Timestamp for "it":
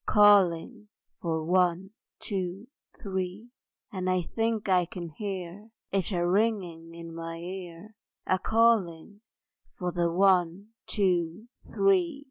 5.91-6.11